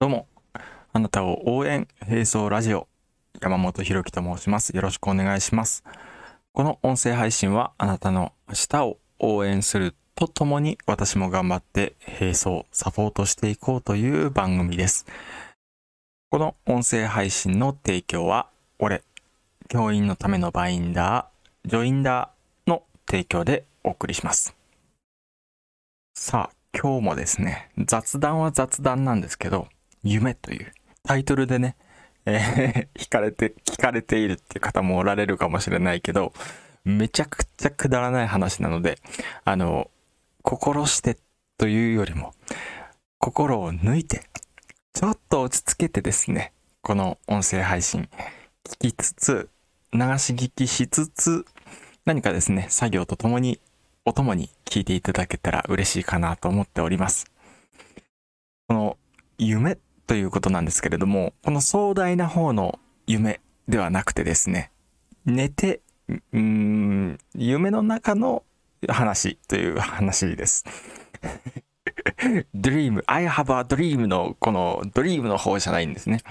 [0.00, 0.26] どうも、
[0.94, 2.88] あなたを応援、並走ラジオ、
[3.38, 4.74] 山本博樹と申します。
[4.74, 5.84] よろしくお願いします。
[6.54, 15.04] この音声配信は、あなたの明日を応援するとともに、私も頑張って並走、サポートしていこうという番組です。
[16.30, 18.48] この音声配信の提供は、
[18.78, 19.02] 俺、
[19.68, 24.56] 教員のためのバインダー、ジョインダーの提供でお送りします。
[26.14, 29.68] さあ、今日もですね、雑談は雑談なんですけど、
[30.02, 30.72] 夢という
[31.02, 31.76] タイトルでね、
[32.26, 36.32] えー、聞かれて、聞かれているっていう方もおられるかもしれないけど、
[36.84, 38.98] めちゃくちゃくだらない話なので、
[39.44, 39.90] あの、
[40.42, 41.18] 心して
[41.58, 42.34] というよりも、
[43.18, 44.22] 心を抜いて、
[44.94, 48.08] ちょっと落ち着けてですね、この音声配信、
[48.64, 49.50] 聞きつつ、
[49.92, 51.44] 流し聞きしつつ、
[52.04, 53.60] 何かですね、作業とともに、
[54.06, 57.30] お供に聞いていただけたら嬉しいかなと思っております。
[58.66, 58.96] この
[59.36, 59.76] 夢
[60.10, 64.72] ということなんですけれども、この壮大な方の夢ではなくてですね、
[65.24, 68.42] 寝て、うーん、夢の中の
[68.88, 70.64] 話という話です。
[72.56, 76.22] dream, I have a dream のこの dream の方じゃないんですね。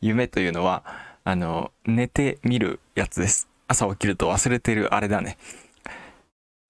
[0.00, 0.84] 夢というのは、
[1.24, 3.48] あの、寝てみるやつです。
[3.66, 5.38] 朝起きると忘れてるあれだね。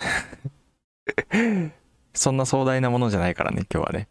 [2.14, 4.08] そんな壮大なものじゃないからね、今日はね。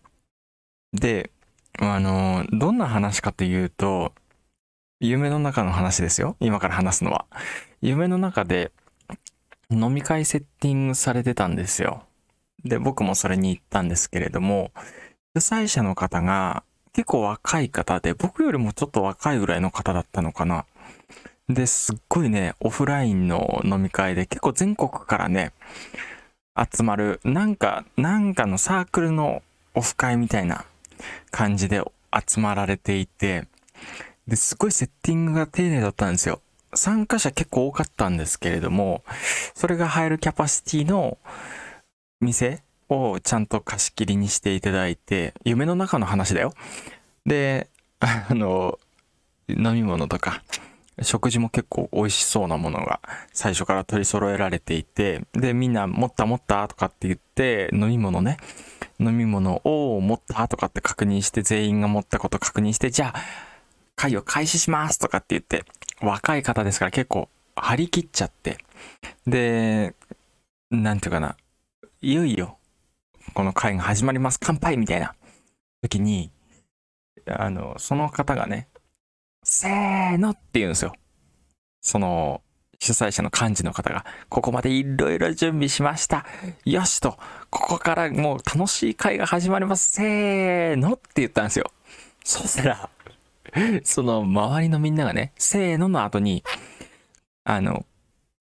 [0.93, 1.31] で、
[1.79, 4.13] あの、どんな話かというと、
[4.99, 6.35] 夢の中の話ですよ。
[6.39, 7.25] 今から話すのは。
[7.81, 8.71] 夢の中で
[9.69, 12.03] 飲み会セッティングされてたんですよ。
[12.63, 14.71] で、僕もそれに行ったんですけれども、
[15.35, 20.65] 主催者の方が結構若い方で、僕よりもちょっと若いぐらいの方だったのかな。
[21.49, 25.51] で、すっごいね、オフラインの飲み会で結構全国からね、
[26.55, 29.41] 集まる、なんか、なんかのサークルの
[29.73, 30.65] オフ会みたいな
[31.31, 33.47] 感じで集まられていて、
[34.27, 36.41] で、すごいセッティングが丁寧だったんですよ。
[36.73, 39.03] 参加者結構多かったんですけれども、
[39.53, 41.17] それが入るキャパシティの
[42.19, 46.53] 店をちゃんと貸し切りにしていただいて、夢の中の話だよ。
[47.25, 47.67] で、
[47.99, 48.79] あの、
[49.49, 50.43] 飲み物とか、
[51.01, 52.99] 食事も結構美味しそうなものが
[53.33, 58.37] 最初から取り揃えられていて、で、みんな持った持ったとかって言って、飲み物ね、
[58.99, 63.21] 飲み物を持ったとかって確認して、全員が持ったこと確認して、じゃあ、
[63.95, 65.65] 会を開始しますとかって言って、
[66.01, 68.57] 若い方ですから結構張り切っちゃって、
[69.25, 69.95] で、
[70.69, 71.37] なんていうかな、
[72.01, 72.57] いよいよ、
[73.33, 75.15] この会が始まります、乾杯みたいな。
[75.81, 76.31] 時に、
[77.27, 78.67] あの、その方がね、
[79.43, 80.93] せーのって言うんですよ。
[81.81, 82.41] その、
[82.83, 86.25] 主催者の幹事の方が、ここまでいろいろ準備しました。
[86.65, 87.17] よしと、
[87.49, 89.91] ここからもう楽しい会が始まります。
[89.91, 91.71] せーのって言ったんですよ。
[92.25, 92.89] そしたら、
[93.85, 96.43] その周りのみんながね、せーのの後に、
[97.45, 97.85] あの、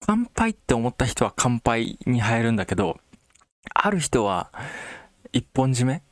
[0.05, 2.99] 乾杯って思った人は乾杯に入るんだけど、
[3.73, 4.51] ある人は、
[5.31, 6.03] 一本締め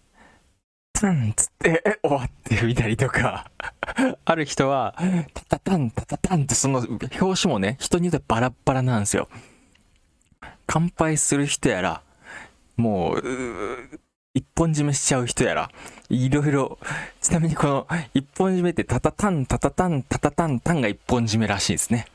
[1.01, 3.49] タンつって終わってみたりとか、
[4.23, 4.95] ある人は、
[5.33, 9.27] タタタン、タタタンってその表紙もね、人によってバラバラなんですよ。
[10.67, 12.03] 乾杯する人やら、
[12.77, 13.99] もう、う
[14.35, 15.71] 一本締めしちゃう人やら、
[16.09, 16.77] いろいろ、
[17.19, 22.05] ちなみにこの一本締めってタタタン、タタタン、タタタン、タンが一本締めらしいですね。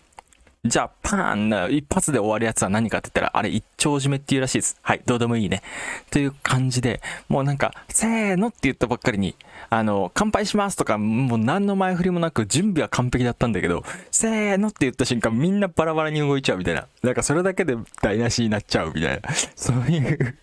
[0.66, 4.78] じゃあ、パーンな、一発で終わるやつは何かって言ったら、あれ一丁締めっていうらしいです。
[4.82, 5.62] はい、どうでもいいね。
[6.10, 9.37] という感じで、もうなんか、せーのって言ったばっかりに、
[9.71, 16.87] あの、乾杯しますとか、もう何の前振りもなく、準備は完璧だったんだけど、せーのって言った瞬間、みんなバラバラに動いちゃうみたいな。
[17.03, 19.28] なんかそれだけで台無しになっちゃうみたいな。
[19.54, 20.38] そういう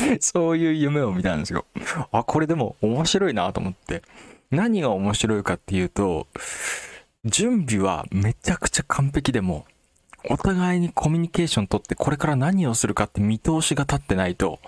[0.20, 1.64] そういう夢を見たんですよ。
[2.12, 4.02] あ、これでも面白いなと思って。
[4.50, 6.26] 何が面白いかっていうと、
[7.24, 9.64] 準備はめちゃくちゃ完璧でも、
[10.28, 14.58] お互いにコミュニケーション取ってこれから何をするかって見通しが立ってないと、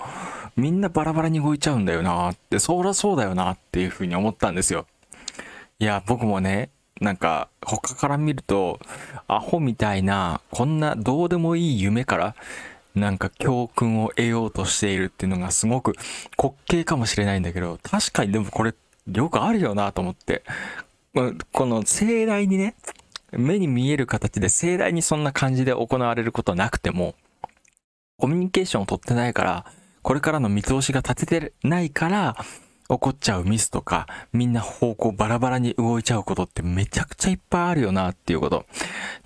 [0.57, 4.87] みんなバラバラに動いちゃうんだよなって、そりゃそうだよなっていうふうに思ったんですよ。
[5.79, 6.71] いや、僕もね、
[7.01, 8.81] なんか他から見ると、
[9.29, 12.35] アホみたいな、こんなどうでもいい夢から、
[12.95, 15.95] なんか教訓を得ようとしているっていうのがすごく
[16.39, 18.75] 滑稽かもしれないんだけど、確かにでもこれ
[19.13, 20.43] よくあるよなと思って。
[21.53, 22.75] この盛大にね、
[23.33, 27.15] 目に見える形で盛大にそんな感じで行われることなくても、
[28.19, 29.67] コミュニケーションを取ってないから、
[30.03, 32.37] これからの見通しが立ててないから、
[32.89, 38.67] 起こっちゃうミスとか、みんな方向バラバラに動いちゃうことってめちゃくちゃいっぱいあるよなっていうこと。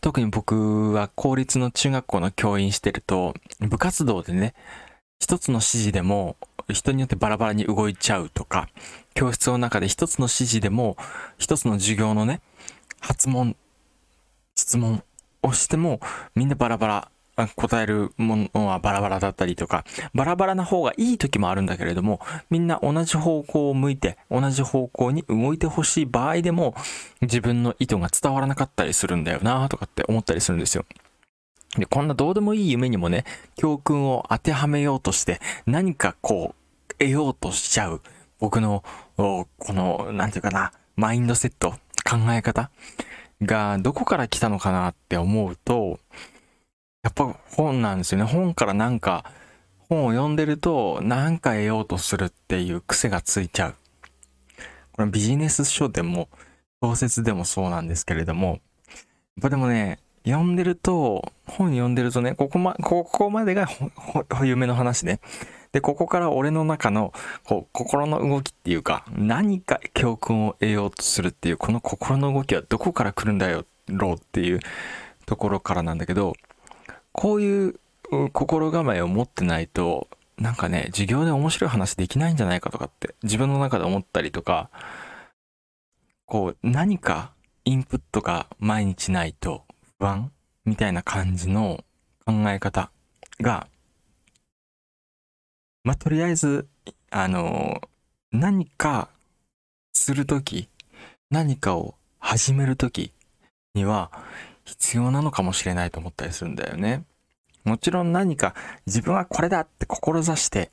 [0.00, 4.54] 特に僕は公立の中学校の教員してると、部活動でね、
[5.20, 6.36] 一つの指示でも
[6.72, 8.68] 人によってバラバラに動いちゃうとか、
[9.14, 10.96] 教室の中で一つの指示でも、
[11.38, 12.40] 一つの授業のね、
[13.00, 13.56] 発問、
[14.54, 15.02] 質問
[15.42, 16.00] をしても、
[16.34, 17.10] みんなバラバラ、
[17.56, 19.84] 答えるものはバラバラだったりとか、
[20.14, 22.20] バラバラな方がいい時もあるんだけれども、
[22.50, 26.74] みんな同じ方向を向いて、同じ方向に動いてほしい場合でも、
[27.22, 30.84] 自分の意図が伝わらなかったりするんだよなとかって思ったりするんですよ。
[31.76, 33.24] で、こんなどうでもいい夢にもね、
[33.56, 36.54] 教訓を当てはめようとして、何かこ
[36.88, 38.02] う、得ようとしちゃう、
[38.38, 38.82] 僕の、
[39.16, 41.72] この、なんていうかな、マインドセット、
[42.04, 42.70] 考え方
[43.42, 46.00] がどこから来たのかなって思うと、
[47.02, 48.24] やっぱ本なんですよね。
[48.24, 49.24] 本からなんか、
[49.78, 53.74] 本を読んでると、なんか得ようとするっていう癖がついちゃう。
[54.92, 56.28] これビジネス書でも、
[56.82, 58.58] 小説でもそうなんですけれども、やっ
[59.42, 63.68] ぱでもね、読んでると、本読んでるとね、ここま、ここまでが
[64.44, 65.20] 夢の話ね。
[65.72, 67.12] で、ここから俺の中の、
[67.44, 74.60] こう、心の動きっていうか、何か教訓を得ようとするっていう、この心の動きはどこから来るんだよ、ろうっていう
[75.26, 76.34] ところからなんだけど、
[77.12, 77.80] こういう
[78.32, 80.08] 心構えを持ってないと、
[80.38, 84.70] なんかね、授業で面白い話できないんじゃないかとかって、自分の中で思ったりとか、
[86.26, 87.32] こう、何か
[87.64, 89.64] インプットが毎日ないと、
[90.00, 90.32] 不安
[90.64, 91.84] みたいな感じの
[92.24, 92.90] 考え方
[93.40, 93.68] が、
[95.84, 96.66] まあ、とりあえず、
[97.10, 97.82] あの、
[98.32, 99.08] 何か
[99.92, 100.68] するとき、
[101.30, 103.12] 何かを始めるとき
[103.74, 104.10] には
[104.64, 107.04] 必要なのかもしれないと思ったりするんだよね。
[107.64, 108.54] もちろん何か
[108.86, 110.70] 自分はこれだって志して、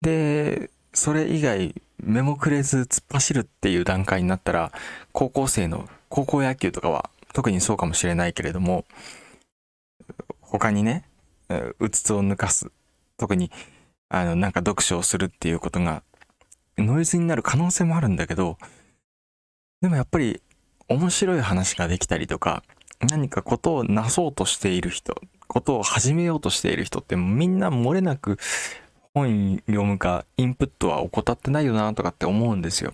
[0.00, 4.72] で、それ以外目もくれず突っ走るっていう段階になったら、
[5.12, 8.86] 高校生の高校野球とかは特にそうかもしれないけれども、
[10.40, 11.04] 他にね、
[11.78, 12.70] うつつを抜かす。
[13.18, 13.50] 特に、
[14.08, 16.02] あの、なんか読書をするっていうことが、
[16.78, 18.56] ノイズになる可能性もあるんだけど、
[19.82, 20.40] でもやっぱり、
[20.88, 22.62] 面白い話ができたりとか、
[23.00, 28.38] 何かことをなそうとしている人、ことを始めようとしている人ってみんな漏れなく
[29.12, 32.92] 本読むかインプットは怠ってないよなとかって思うんですよ。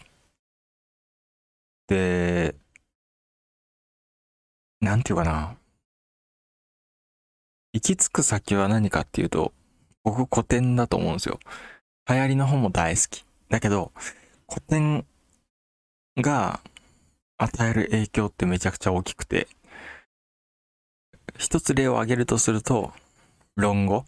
[1.89, 2.55] で、
[4.81, 5.57] なんていうかな。
[7.73, 9.53] 行き着く先は何かっていうと、
[10.03, 11.39] 僕古典だと思うんですよ。
[12.09, 13.25] 流行りの本も大好き。
[13.49, 13.93] だけど、
[14.49, 15.05] 古典
[16.17, 16.61] が
[17.37, 19.49] 与える影響ってめちゃくちゃ大きくて、
[21.39, 22.93] 一つ例を挙げるとすると、
[23.57, 24.05] 論語。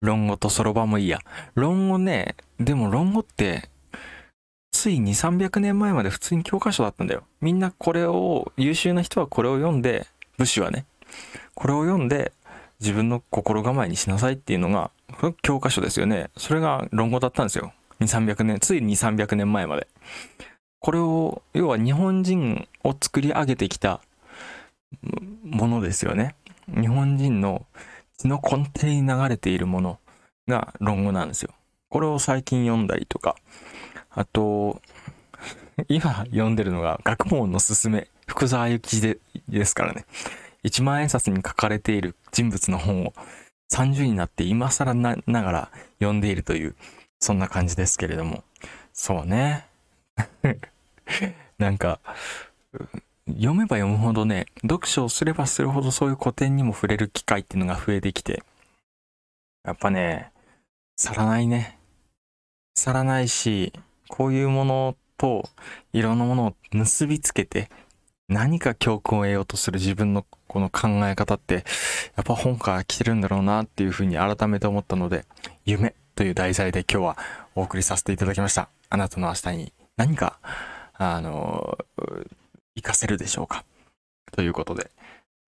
[0.00, 1.18] 論語とそろばんもいいや。
[1.54, 3.70] 論語ね、でも論語って
[4.84, 7.22] つい2、300年前まで普通に教科書だったんだよ。
[7.40, 10.84] みんなこれを、優秀な人はこれを読んで、武士はね、
[11.54, 12.32] これを読んで
[12.80, 14.90] 自分の心構えにしなさいっていうのが、
[15.40, 16.28] 教科書ですよね。
[16.36, 17.72] それが論語だったんですよ。
[18.00, 19.88] 2、300年、つい2、300年前まで。
[20.80, 24.02] これを、要は日本人を作り上げてきた
[25.44, 26.34] ものですよね。
[26.68, 27.64] 日本人の
[28.18, 29.98] 血の根底に流れているもの
[30.46, 31.54] が論語なんですよ。
[31.88, 33.36] これを最近読んだりとか、
[34.14, 34.80] あと、
[35.88, 39.18] 今読んでるのが学問のすすめ、福沢諭吉で
[39.48, 40.06] ですからね。
[40.62, 43.12] 一万円札に書かれている人物の本を
[43.72, 46.74] 30になって今更なながら読んでいるという、
[47.20, 48.44] そんな感じですけれども。
[48.92, 49.66] そうね。
[51.58, 51.98] なんか、
[53.26, 58.42] 読めば読むほどね、読書をすればするほどそういう古典にも触れる機会っていうのが増えてきて、
[59.64, 60.30] やっぱね、
[60.96, 61.78] 去らないね。
[62.76, 63.72] 去らないし、
[64.08, 65.48] こういうものと
[65.92, 67.70] いろんなものを結びつけて
[68.28, 71.64] 何か教訓を得ようとする自分のこの考え方って
[72.16, 75.24] やっぱ本から来てるんだろうなっていうふうに改めて思ったので
[75.64, 77.18] 夢という題材で今日は
[77.54, 78.68] お送りさせていただきました。
[78.88, 80.38] あなたの明日に何か
[80.94, 81.78] あの
[82.76, 83.64] 活かせるでしょうか？
[84.32, 84.90] ということで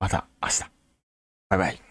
[0.00, 0.64] また明日。
[1.48, 1.85] バイバイ。